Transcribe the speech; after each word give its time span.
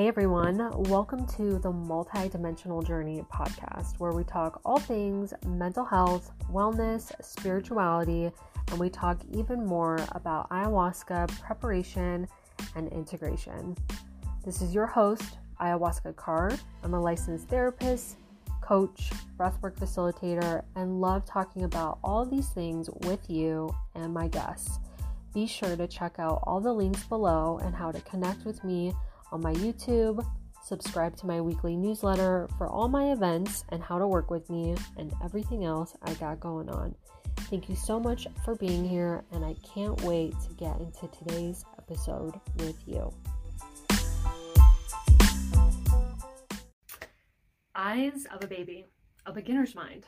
Hey 0.00 0.08
everyone, 0.08 0.70
welcome 0.88 1.26
to 1.36 1.58
the 1.58 1.70
Multidimensional 1.70 2.82
Journey 2.86 3.22
podcast, 3.30 3.98
where 3.98 4.12
we 4.12 4.24
talk 4.24 4.58
all 4.64 4.78
things 4.78 5.34
mental 5.44 5.84
health, 5.84 6.32
wellness, 6.50 7.12
spirituality, 7.22 8.30
and 8.68 8.80
we 8.80 8.88
talk 8.88 9.20
even 9.30 9.66
more 9.66 9.98
about 10.12 10.48
ayahuasca 10.48 11.38
preparation 11.42 12.26
and 12.76 12.88
integration. 12.88 13.76
This 14.42 14.62
is 14.62 14.72
your 14.72 14.86
host, 14.86 15.36
Ayahuasca 15.60 16.14
Kaur. 16.14 16.58
I'm 16.82 16.94
a 16.94 17.00
licensed 17.00 17.48
therapist, 17.48 18.16
coach, 18.62 19.10
breathwork 19.36 19.76
facilitator, 19.76 20.64
and 20.76 21.02
love 21.02 21.26
talking 21.26 21.64
about 21.64 21.98
all 22.02 22.24
these 22.24 22.48
things 22.48 22.88
with 23.02 23.28
you 23.28 23.68
and 23.94 24.14
my 24.14 24.28
guests. 24.28 24.78
Be 25.34 25.46
sure 25.46 25.76
to 25.76 25.86
check 25.86 26.14
out 26.18 26.42
all 26.44 26.58
the 26.58 26.72
links 26.72 27.04
below 27.04 27.60
and 27.62 27.74
how 27.74 27.92
to 27.92 28.00
connect 28.00 28.46
with 28.46 28.64
me 28.64 28.94
on 29.32 29.40
my 29.42 29.52
YouTube, 29.54 30.24
subscribe 30.64 31.16
to 31.16 31.26
my 31.26 31.40
weekly 31.40 31.76
newsletter 31.76 32.48
for 32.58 32.68
all 32.68 32.88
my 32.88 33.12
events 33.12 33.64
and 33.70 33.82
how 33.82 33.98
to 33.98 34.06
work 34.06 34.30
with 34.30 34.48
me 34.50 34.74
and 34.96 35.12
everything 35.22 35.64
else 35.64 35.94
I 36.02 36.14
got 36.14 36.40
going 36.40 36.68
on. 36.68 36.94
Thank 37.48 37.68
you 37.68 37.76
so 37.76 37.98
much 37.98 38.26
for 38.44 38.54
being 38.54 38.88
here, 38.88 39.24
and 39.32 39.44
I 39.44 39.54
can't 39.74 40.00
wait 40.02 40.34
to 40.48 40.54
get 40.54 40.78
into 40.80 41.08
today's 41.08 41.64
episode 41.78 42.38
with 42.58 42.76
you. 42.86 43.12
Eyes 47.74 48.26
of 48.32 48.44
a 48.44 48.46
baby, 48.46 48.86
a 49.26 49.32
beginner's 49.32 49.74
mind, 49.74 50.06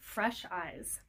fresh 0.00 0.44
eyes. 0.50 1.00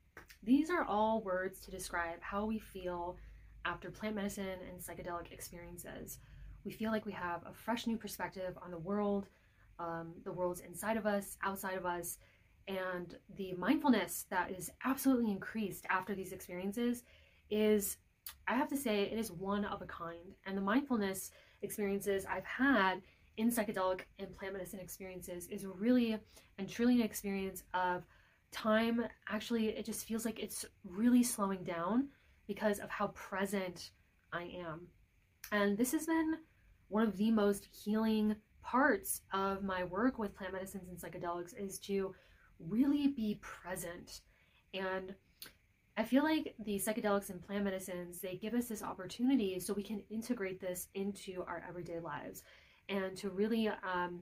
These 0.43 0.69
are 0.69 0.83
all 0.83 1.21
words 1.21 1.59
to 1.61 1.71
describe 1.71 2.21
how 2.21 2.45
we 2.45 2.59
feel 2.59 3.17
after 3.65 3.89
plant 3.89 4.15
medicine 4.15 4.59
and 4.69 4.79
psychedelic 4.79 5.31
experiences 5.31 6.19
we 6.65 6.71
feel 6.71 6.91
like 6.91 7.05
we 7.05 7.11
have 7.13 7.41
a 7.45 7.53
fresh 7.53 7.87
new 7.87 7.97
perspective 7.97 8.57
on 8.63 8.71
the 8.71 8.77
world, 8.77 9.27
um, 9.79 10.13
the 10.23 10.31
world's 10.31 10.61
inside 10.61 10.97
of 10.97 11.05
us, 11.05 11.37
outside 11.43 11.77
of 11.77 11.85
us, 11.85 12.17
and 12.67 13.15
the 13.37 13.53
mindfulness 13.53 14.25
that 14.29 14.51
is 14.51 14.71
absolutely 14.83 15.31
increased 15.31 15.85
after 15.89 16.15
these 16.15 16.31
experiences 16.31 17.03
is, 17.51 17.97
I 18.47 18.55
have 18.55 18.67
to 18.69 18.77
say, 18.77 19.03
it 19.03 19.19
is 19.19 19.31
one 19.31 19.65
of 19.65 19.81
a 19.81 19.85
kind. 19.85 20.33
And 20.45 20.57
the 20.57 20.61
mindfulness 20.61 21.31
experiences 21.61 22.25
I've 22.25 22.45
had 22.45 23.01
in 23.37 23.51
psychedelic 23.51 24.01
and 24.17 24.35
plant 24.35 24.53
medicine 24.53 24.79
experiences 24.79 25.47
is 25.47 25.65
really 25.65 26.17
and 26.57 26.67
truly 26.67 26.95
an 26.95 27.01
experience 27.01 27.63
of 27.73 28.03
time. 28.51 29.05
Actually, 29.29 29.67
it 29.69 29.85
just 29.85 30.07
feels 30.07 30.25
like 30.25 30.39
it's 30.39 30.65
really 30.83 31.21
slowing 31.21 31.63
down 31.63 32.07
because 32.47 32.79
of 32.79 32.89
how 32.89 33.07
present 33.07 33.91
I 34.33 34.43
am. 34.65 34.87
And 35.51 35.77
this 35.77 35.91
has 35.91 36.07
been 36.07 36.37
one 36.87 37.07
of 37.07 37.17
the 37.17 37.31
most 37.31 37.67
healing 37.71 38.35
parts 38.61 39.21
of 39.31 39.63
my 39.63 39.83
work 39.83 40.17
with 40.17 40.35
plant 40.35 40.53
medicines 40.53 40.89
and 40.89 40.97
psychedelics 40.97 41.53
is 41.57 41.77
to 41.79 42.13
really 42.59 43.07
be 43.07 43.39
present. 43.41 44.21
And 44.73 45.13
I 45.97 46.03
feel 46.03 46.23
like 46.23 46.55
the 46.65 46.75
psychedelics 46.77 47.29
and 47.29 47.41
plant 47.41 47.63
medicines, 47.63 48.19
they 48.19 48.35
give 48.35 48.53
us 48.53 48.67
this 48.67 48.83
opportunity 48.83 49.59
so 49.59 49.73
we 49.73 49.83
can 49.83 50.03
integrate 50.09 50.59
this 50.59 50.87
into 50.93 51.43
our 51.47 51.63
everyday 51.67 51.99
lives 51.99 52.43
and 52.89 53.15
to 53.17 53.29
really 53.29 53.69
um, 53.69 54.21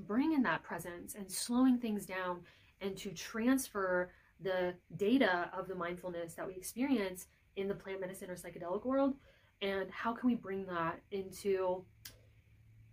bring 0.00 0.32
in 0.32 0.42
that 0.42 0.62
presence 0.62 1.14
and 1.14 1.30
slowing 1.30 1.78
things 1.78 2.06
down 2.06 2.40
and 2.80 2.96
to 2.96 3.10
transfer 3.10 4.12
the 4.40 4.74
data 4.96 5.50
of 5.56 5.66
the 5.66 5.74
mindfulness 5.74 6.34
that 6.34 6.46
we 6.46 6.54
experience 6.54 7.26
in 7.56 7.66
the 7.66 7.74
plant 7.74 8.00
medicine 8.00 8.30
or 8.30 8.36
psychedelic 8.36 8.84
world 8.86 9.14
and 9.62 9.90
how 9.90 10.12
can 10.12 10.28
we 10.28 10.36
bring 10.36 10.66
that 10.66 11.00
into 11.10 11.84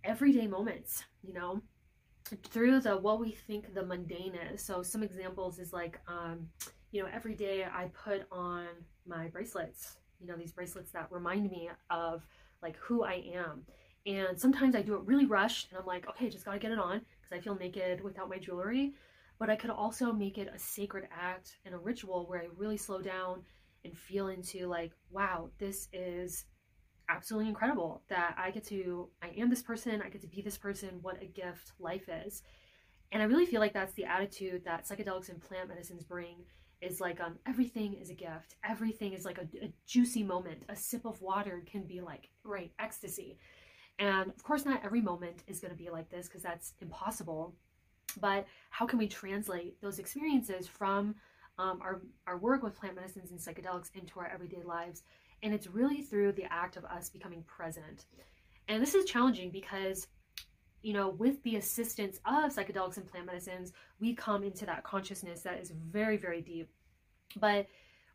everyday 0.03 0.47
moments 0.47 1.03
you 1.25 1.33
know? 1.33 1.61
Through 2.49 2.79
the 2.79 2.97
what 2.97 3.19
we 3.19 3.31
think 3.31 3.73
the 3.75 3.85
mundane 3.85 4.33
is. 4.51 4.63
So 4.63 4.81
some 4.81 5.03
examples 5.03 5.59
is 5.59 5.71
like 5.73 5.99
um 6.07 6.47
you 6.91 7.03
know 7.03 7.09
every 7.13 7.35
day 7.35 7.65
i 7.65 7.89
put 8.03 8.25
on 8.31 8.67
my 9.05 9.27
bracelets 9.27 9.97
you 10.19 10.27
know 10.27 10.35
these 10.35 10.53
bracelets 10.53 10.91
that 10.91 11.11
remind 11.11 11.51
me 11.51 11.69
of 11.89 12.25
like 12.63 12.77
who 12.77 13.03
i 13.03 13.23
am. 13.33 13.63
And 14.07 14.39
sometimes 14.39 14.75
i 14.75 14.81
do 14.81 14.95
it 14.95 15.01
really 15.01 15.25
rushed 15.25 15.69
and 15.69 15.79
i'm 15.79 15.85
like 15.85 16.07
okay 16.09 16.29
just 16.29 16.45
gotta 16.45 16.57
get 16.57 16.71
it 16.71 16.79
on 16.79 16.99
because 16.99 17.37
i 17.37 17.39
feel 17.39 17.55
naked 17.55 18.03
without 18.03 18.29
my 18.29 18.39
jewelry. 18.39 18.93
But 19.37 19.49
i 19.51 19.55
could 19.55 19.69
also 19.69 20.11
make 20.11 20.39
it 20.39 20.49
a 20.53 20.57
sacred 20.57 21.07
act 21.11 21.57
and 21.65 21.75
a 21.75 21.77
ritual 21.77 22.25
where 22.27 22.41
i 22.41 22.47
really 22.57 22.77
slow 22.77 23.01
down 23.01 23.43
and 23.83 23.95
feel 23.95 24.29
into 24.29 24.65
like 24.65 24.93
wow 25.11 25.49
this 25.59 25.89
is 25.93 26.45
absolutely 27.09 27.49
incredible 27.49 28.01
that 28.09 28.35
I 28.37 28.51
get 28.51 28.65
to, 28.67 29.09
I 29.21 29.29
am 29.37 29.49
this 29.49 29.61
person, 29.61 30.01
I 30.01 30.09
get 30.09 30.21
to 30.21 30.27
be 30.27 30.41
this 30.41 30.57
person, 30.57 30.99
what 31.01 31.21
a 31.21 31.25
gift 31.25 31.71
life 31.79 32.09
is. 32.25 32.43
And 33.11 33.21
I 33.21 33.25
really 33.25 33.45
feel 33.45 33.61
like 33.61 33.73
that's 33.73 33.93
the 33.93 34.05
attitude 34.05 34.63
that 34.65 34.87
psychedelics 34.87 35.29
and 35.29 35.41
plant 35.41 35.69
medicines 35.69 36.03
bring 36.03 36.37
is 36.81 36.99
like 36.99 37.21
um 37.21 37.35
everything 37.47 37.93
is 37.93 38.09
a 38.09 38.13
gift. 38.13 38.55
Everything 38.67 39.13
is 39.13 39.25
like 39.25 39.37
a, 39.37 39.47
a 39.63 39.73
juicy 39.87 40.23
moment. 40.23 40.63
A 40.69 40.75
sip 40.75 41.05
of 41.05 41.21
water 41.21 41.63
can 41.65 41.83
be 41.83 42.01
like 42.01 42.29
right 42.43 42.71
ecstasy. 42.79 43.37
And 43.99 44.29
of 44.29 44.43
course 44.43 44.65
not 44.65 44.83
every 44.83 45.01
moment 45.01 45.43
is 45.47 45.59
going 45.59 45.71
to 45.71 45.77
be 45.77 45.89
like 45.89 46.09
this 46.09 46.27
because 46.27 46.41
that's 46.41 46.73
impossible. 46.81 47.55
But 48.19 48.45
how 48.69 48.85
can 48.85 48.99
we 48.99 49.07
translate 49.07 49.81
those 49.81 49.99
experiences 49.99 50.67
from 50.67 51.15
um, 51.57 51.79
our, 51.81 52.01
our 52.27 52.37
work 52.37 52.63
with 52.63 52.75
plant 52.75 52.95
medicines 52.95 53.31
and 53.31 53.39
psychedelics 53.39 53.89
into 53.95 54.19
our 54.19 54.27
everyday 54.27 54.63
lives 54.63 55.03
and 55.45 55.53
it's 55.53 55.67
really 55.67 56.01
through 56.01 56.31
the 56.31 56.51
act 56.51 56.75
of 56.77 56.85
us 56.85 57.09
becoming 57.09 57.43
present. 57.43 58.05
And 58.67 58.81
this 58.81 58.95
is 58.95 59.05
challenging 59.05 59.51
because, 59.51 60.07
you 60.81 60.93
know, 60.93 61.09
with 61.09 61.41
the 61.43 61.57
assistance 61.57 62.19
of 62.25 62.51
psychedelics 62.51 62.97
and 62.97 63.07
plant 63.07 63.27
medicines, 63.27 63.71
we 63.99 64.15
come 64.15 64.43
into 64.43 64.65
that 64.65 64.83
consciousness 64.83 65.41
that 65.41 65.59
is 65.59 65.71
very, 65.71 66.17
very 66.17 66.41
deep. 66.41 66.69
But 67.37 67.67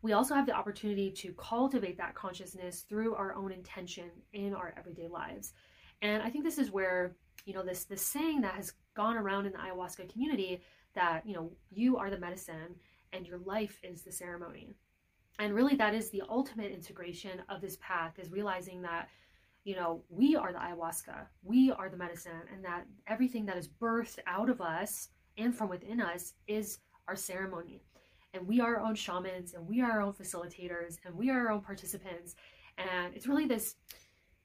we 0.03 0.13
also 0.13 0.35
have 0.35 0.47
the 0.47 0.55
opportunity 0.55 1.11
to 1.13 1.33
cultivate 1.35 1.99
that 1.99 2.15
consciousness 2.15 2.81
through 2.89 3.15
our 3.15 3.35
own 3.35 3.53
intention 3.53 4.11
in 4.33 4.55
our 4.55 4.75
everyday 4.77 5.07
lives. 5.07 5.53
And 6.03 6.23
I 6.23 6.31
think 6.31 6.43
this 6.43 6.59
is 6.59 6.73
where, 6.73 7.15
you 7.45 7.55
know, 7.55 7.63
this 7.63 7.85
this 7.85 8.03
saying 8.03 8.41
that 8.41 8.55
has 8.55 8.73
gone 8.95 9.17
around 9.17 9.47
in 9.47 9.53
the 9.53 9.59
ayahuasca 9.59 10.11
community 10.11 10.63
that, 10.95 11.25
you 11.27 11.35
know, 11.35 11.53
you 11.71 11.99
are 11.99 12.11
the 12.11 12.19
medicine 12.19 12.75
and 13.13 13.27
your 13.27 13.39
life 13.39 13.79
is 13.83 14.03
the 14.03 14.13
ceremony. 14.13 14.75
And 15.39 15.55
really 15.55 15.77
that 15.77 15.95
is 15.95 16.11
the 16.11 16.23
ultimate 16.29 16.73
integration 16.73 17.43
of 17.49 17.61
this 17.61 17.79
path 17.81 18.19
is 18.19 18.31
realizing 18.31 18.83
that 18.83 19.09
you 19.65 19.77
know 19.77 20.03
we 20.09 20.37
are 20.37 20.53
the 20.53 20.59
ayahuasca 20.59 21.27
we 21.43 21.71
are 21.71 21.91
the 21.91 21.97
medicine 21.97 22.33
and 22.51 22.65
that 22.65 22.87
everything 23.07 23.45
that 23.45 23.59
is 23.59 23.69
birthed 23.69 24.19
out 24.27 24.49
of 24.49 24.63
us 24.63 25.11
and 25.37 25.55
from 25.55 25.69
within 25.69 26.01
us 26.01 26.35
is 26.47 26.79
our 27.09 27.17
ceremony. 27.17 27.83
And 28.33 28.47
we 28.47 28.61
are 28.61 28.77
our 28.77 28.87
own 28.87 28.95
shamans 28.95 29.55
and 29.55 29.67
we 29.67 29.81
are 29.81 29.91
our 29.91 30.03
own 30.03 30.13
facilitators 30.13 30.99
and 31.05 31.15
we 31.15 31.31
are 31.31 31.47
our 31.47 31.51
own 31.51 31.61
participants. 31.61 32.37
And 32.79 33.15
it's 33.15 33.27
really 33.27 33.47
this 33.47 33.75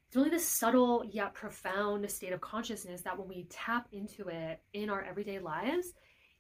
it's 0.07 0.15
really 0.15 0.29
this 0.29 0.47
subtle 0.47 1.03
yet 1.11 1.33
profound 1.33 2.09
state 2.09 2.33
of 2.33 2.41
consciousness 2.41 3.01
that 3.01 3.17
when 3.17 3.27
we 3.27 3.45
tap 3.49 3.87
into 3.91 4.27
it 4.27 4.61
in 4.73 4.89
our 4.89 5.03
everyday 5.03 5.39
lives 5.39 5.93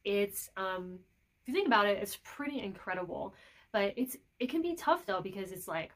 it's 0.03 0.49
um 0.55 0.99
if 1.45 1.49
you 1.49 1.53
think 1.53 1.67
about 1.67 1.85
it 1.85 2.01
it's 2.01 2.17
pretty 2.23 2.59
incredible 2.59 3.33
but 3.71 3.93
it's 3.95 4.17
it 4.39 4.49
can 4.49 4.61
be 4.61 4.75
tough 4.75 5.05
though 5.05 5.21
because 5.21 5.51
it's 5.51 5.67
like 5.67 5.91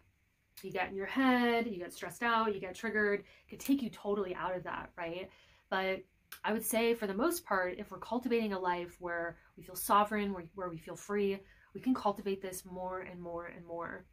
you 0.64 0.72
get 0.72 0.90
in 0.90 0.96
your 0.96 1.06
head, 1.06 1.68
you 1.68 1.78
get 1.78 1.94
stressed 1.94 2.24
out, 2.24 2.54
you 2.54 2.60
get 2.60 2.76
triggered. 2.76 3.22
It 3.22 3.50
could 3.50 3.60
take 3.60 3.82
you 3.82 3.90
totally 3.90 4.36
out 4.36 4.56
of 4.56 4.64
that, 4.64 4.90
right? 4.98 5.30
But 5.70 6.04
I 6.44 6.54
would 6.54 6.66
say 6.66 6.94
for 6.94 7.08
the 7.08 7.14
most 7.14 7.46
part, 7.46 7.78
if 7.78 7.92
we're 7.92 8.00
cultivating 8.00 8.54
a 8.54 8.60
life 8.60 8.96
where 9.00 9.38
we 9.58 9.64
feel 9.64 9.76
sovereign, 9.76 10.34
where, 10.34 10.46
where 10.56 10.70
we 10.70 10.78
feel 10.78 10.96
free, 10.96 11.40
we 11.74 11.82
can 11.82 11.94
cultivate 11.94 12.42
this 12.42 12.66
more 12.66 13.02
and 13.02 13.22
more 13.22 13.46
and 13.46 13.66
more. 13.66 14.06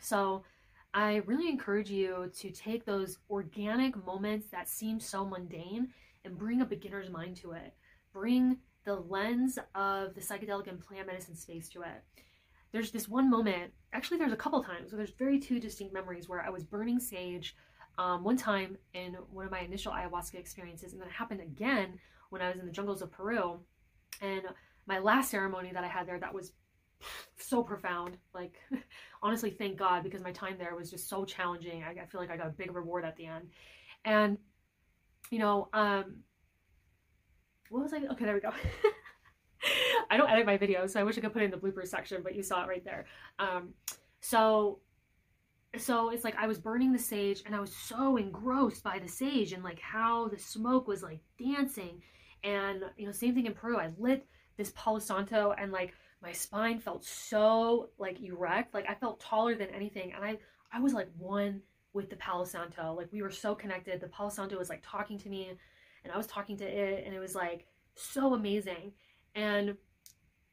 So 0.00 0.42
I 0.94 1.16
really 1.26 1.48
encourage 1.48 1.90
you 1.90 2.30
to 2.38 2.50
take 2.50 2.84
those 2.84 3.18
organic 3.30 4.04
moments 4.04 4.48
that 4.50 4.68
seem 4.68 5.00
so 5.00 5.24
mundane 5.24 5.88
and 6.24 6.38
bring 6.38 6.60
a 6.60 6.66
beginner's 6.66 7.10
mind 7.10 7.36
to 7.36 7.52
it. 7.52 7.74
Bring 8.12 8.58
the 8.88 8.96
lens 8.96 9.58
of 9.74 10.14
the 10.14 10.20
psychedelic 10.20 10.66
and 10.66 10.80
plant 10.80 11.06
medicine 11.06 11.36
space 11.36 11.68
to 11.68 11.82
it 11.82 12.02
there's 12.72 12.90
this 12.90 13.08
one 13.08 13.30
moment, 13.30 13.72
actually, 13.92 14.18
there's 14.18 14.32
a 14.32 14.36
couple 14.36 14.62
times, 14.62 14.90
there's 14.92 15.12
very 15.12 15.38
two 15.38 15.58
distinct 15.58 15.94
memories 15.94 16.28
where 16.28 16.42
I 16.42 16.50
was 16.50 16.64
burning 16.64 17.00
sage 17.00 17.56
um, 17.98 18.22
one 18.22 18.36
time 18.36 18.76
in 18.94 19.14
one 19.32 19.44
of 19.44 19.50
my 19.50 19.60
initial 19.60 19.92
ayahuasca 19.92 20.34
experiences, 20.34 20.92
and 20.92 21.00
then 21.00 21.08
it 21.08 21.14
happened 21.14 21.40
again 21.40 21.98
when 22.30 22.42
I 22.42 22.50
was 22.50 22.60
in 22.60 22.66
the 22.66 22.72
jungles 22.72 23.02
of 23.02 23.10
Peru. 23.10 23.60
And 24.20 24.42
my 24.86 24.98
last 24.98 25.30
ceremony 25.30 25.70
that 25.72 25.82
I 25.82 25.88
had 25.88 26.06
there, 26.06 26.20
that 26.20 26.34
was 26.34 26.52
so 27.38 27.62
profound. 27.62 28.18
Like, 28.34 28.54
honestly, 29.22 29.50
thank 29.50 29.78
God, 29.78 30.04
because 30.04 30.22
my 30.22 30.32
time 30.32 30.56
there 30.58 30.76
was 30.76 30.90
just 30.90 31.08
so 31.08 31.24
challenging. 31.24 31.82
I, 31.82 32.02
I 32.02 32.06
feel 32.06 32.20
like 32.20 32.30
I 32.30 32.36
got 32.36 32.48
a 32.48 32.50
big 32.50 32.74
reward 32.74 33.04
at 33.04 33.16
the 33.16 33.26
end. 33.26 33.48
And, 34.04 34.38
you 35.30 35.38
know, 35.38 35.68
um, 35.72 36.18
what 37.70 37.82
was 37.82 37.92
I? 37.92 37.98
Okay, 37.98 38.24
there 38.24 38.34
we 38.34 38.40
go. 38.40 38.50
I 40.10 40.16
don't 40.16 40.30
edit 40.30 40.46
my 40.46 40.56
videos, 40.56 40.90
so 40.90 41.00
I 41.00 41.02
wish 41.04 41.18
I 41.18 41.20
could 41.20 41.32
put 41.32 41.42
it 41.42 41.46
in 41.46 41.50
the 41.50 41.56
bloopers 41.56 41.88
section, 41.88 42.22
but 42.22 42.34
you 42.34 42.42
saw 42.42 42.64
it 42.64 42.68
right 42.68 42.84
there. 42.84 43.06
Um, 43.38 43.70
so 44.20 44.80
so 45.76 46.10
it's 46.10 46.24
like 46.24 46.36
I 46.36 46.46
was 46.46 46.58
burning 46.58 46.92
the 46.92 46.98
sage 46.98 47.42
and 47.44 47.54
I 47.54 47.60
was 47.60 47.74
so 47.74 48.16
engrossed 48.16 48.82
by 48.82 48.98
the 48.98 49.08
sage 49.08 49.52
and 49.52 49.62
like 49.62 49.78
how 49.78 50.28
the 50.28 50.38
smoke 50.38 50.88
was 50.88 51.02
like 51.02 51.20
dancing. 51.38 52.00
And 52.42 52.84
you 52.96 53.06
know, 53.06 53.12
same 53.12 53.34
thing 53.34 53.46
in 53.46 53.52
Peru. 53.52 53.76
I 53.76 53.90
lit 53.98 54.26
this 54.56 54.72
Palo 54.74 54.98
Santo 54.98 55.54
and 55.58 55.70
like 55.70 55.92
my 56.22 56.32
spine 56.32 56.78
felt 56.78 57.04
so 57.04 57.90
like 57.98 58.20
erect. 58.22 58.72
Like 58.72 58.88
I 58.88 58.94
felt 58.94 59.20
taller 59.20 59.54
than 59.54 59.68
anything. 59.68 60.12
And 60.14 60.24
I 60.24 60.38
I 60.72 60.80
was 60.80 60.94
like 60.94 61.08
one 61.18 61.60
with 61.92 62.08
the 62.08 62.16
Palo 62.16 62.44
Santo. 62.44 62.94
Like 62.94 63.08
we 63.12 63.22
were 63.22 63.30
so 63.30 63.54
connected. 63.54 64.00
The 64.00 64.08
Palo 64.08 64.30
Santo 64.30 64.58
was 64.58 64.70
like 64.70 64.82
talking 64.82 65.18
to 65.18 65.28
me 65.28 65.50
and 66.04 66.12
I 66.12 66.16
was 66.16 66.26
talking 66.26 66.56
to 66.58 66.64
it 66.64 67.04
and 67.04 67.14
it 67.14 67.18
was 67.18 67.34
like 67.34 67.66
so 67.94 68.34
amazing. 68.34 68.92
And 69.34 69.76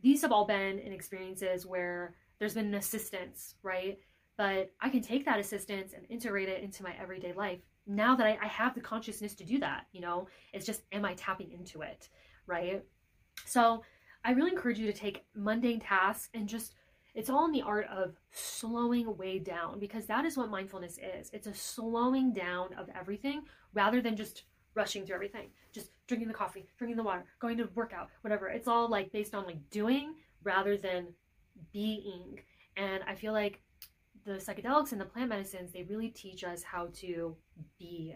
these 0.01 0.21
have 0.21 0.31
all 0.31 0.45
been 0.45 0.79
in 0.79 0.91
experiences 0.91 1.65
where 1.65 2.15
there's 2.39 2.53
been 2.53 2.67
an 2.67 2.75
assistance, 2.75 3.55
right? 3.63 3.97
But 4.37 4.71
I 4.81 4.89
can 4.89 5.01
take 5.01 5.25
that 5.25 5.39
assistance 5.39 5.93
and 5.93 6.05
integrate 6.09 6.49
it 6.49 6.63
into 6.63 6.83
my 6.83 6.93
everyday 7.01 7.33
life 7.33 7.59
now 7.87 8.15
that 8.15 8.27
I, 8.27 8.37
I 8.41 8.47
have 8.47 8.75
the 8.75 8.81
consciousness 8.81 9.35
to 9.35 9.45
do 9.45 9.59
that. 9.59 9.85
You 9.93 10.01
know, 10.01 10.27
it's 10.53 10.65
just, 10.65 10.81
am 10.91 11.05
I 11.05 11.13
tapping 11.13 11.51
into 11.51 11.81
it, 11.81 12.09
right? 12.45 12.83
So 13.45 13.83
I 14.23 14.31
really 14.31 14.51
encourage 14.51 14.79
you 14.79 14.91
to 14.91 14.97
take 14.97 15.23
mundane 15.35 15.79
tasks 15.79 16.29
and 16.33 16.49
just, 16.49 16.75
it's 17.13 17.29
all 17.29 17.45
in 17.45 17.51
the 17.51 17.61
art 17.61 17.87
of 17.87 18.15
slowing 18.31 19.15
way 19.17 19.39
down 19.39 19.79
because 19.79 20.05
that 20.07 20.25
is 20.25 20.35
what 20.35 20.49
mindfulness 20.49 20.97
is. 20.97 21.29
It's 21.31 21.47
a 21.47 21.53
slowing 21.53 22.33
down 22.33 22.73
of 22.73 22.89
everything 22.93 23.43
rather 23.73 24.01
than 24.01 24.17
just 24.17 24.43
rushing 24.75 25.05
through 25.05 25.15
everything, 25.15 25.47
just 25.71 25.89
drinking 26.07 26.27
the 26.27 26.33
coffee, 26.33 26.65
drinking 26.77 26.97
the 26.97 27.03
water, 27.03 27.25
going 27.39 27.57
to 27.57 27.69
workout, 27.75 28.09
whatever. 28.21 28.47
It's 28.47 28.67
all 28.67 28.89
like 28.89 29.11
based 29.11 29.33
on 29.33 29.45
like 29.45 29.69
doing 29.69 30.15
rather 30.43 30.77
than 30.77 31.07
being. 31.71 32.39
And 32.77 33.03
I 33.07 33.15
feel 33.15 33.33
like 33.33 33.61
the 34.25 34.33
psychedelics 34.33 34.91
and 34.91 34.99
the 34.99 35.05
plant 35.05 35.29
medicines, 35.29 35.71
they 35.71 35.83
really 35.83 36.09
teach 36.09 36.43
us 36.43 36.63
how 36.63 36.89
to 36.95 37.35
be. 37.79 38.15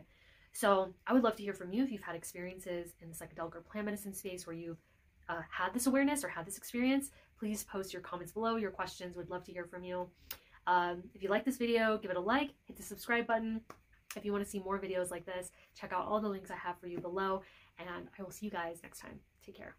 So 0.52 0.94
I 1.08 1.14
would 1.14 1.24
love 1.24 1.36
to 1.38 1.44
hear 1.44 1.54
from 1.54 1.72
you 1.72 1.84
if 1.84 1.92
you've 1.92 2.02
had 2.02 2.16
experiences 2.16 2.94
in 3.02 3.10
the 3.10 3.16
psychedelic 3.16 3.56
or 3.56 3.62
plant 3.62 3.86
medicine 3.86 4.14
space 4.14 4.46
where 4.46 4.56
you've 4.56 4.82
uh, 5.30 5.42
had 5.50 5.74
this 5.74 5.88
awareness 5.88 6.24
or 6.24 6.28
had 6.28 6.46
this 6.46 6.58
experience. 6.58 7.12
Please 7.38 7.64
post 7.64 7.94
your 7.94 8.02
comments 8.02 8.34
below, 8.34 8.56
your 8.56 8.72
questions. 8.72 9.16
Would 9.16 9.30
love 9.30 9.44
to 9.46 9.52
hear 9.52 9.66
from 9.66 9.84
you. 9.84 10.10
Um, 10.68 11.04
if 11.14 11.24
you 11.24 11.30
like 11.30 11.46
this 11.46 11.58
video, 11.58 11.98
give 11.98 12.12
it 12.12 12.18
a 12.18 12.20
like, 12.20 12.50
hit 12.66 12.76
the 12.76 12.84
subscribe 12.84 13.28
button. 13.28 13.62
If 14.16 14.26
you 14.26 14.32
want 14.32 14.44
to 14.44 14.50
see 14.50 14.60
more 14.60 14.80
videos 14.80 15.12
like 15.12 15.26
this, 15.26 15.52
check 15.76 15.94
out 15.94 16.06
all 16.08 16.20
the 16.20 16.30
links 16.30 16.50
I 16.52 16.56
have 16.56 16.80
for 16.80 16.88
you 16.88 17.00
below, 17.00 17.44
and 17.78 17.88
I 17.90 18.24
will 18.24 18.32
see 18.32 18.46
you 18.46 18.52
guys 18.52 18.80
next 18.84 19.00
time. 19.00 19.20
Take 19.46 19.56
care. 19.56 19.76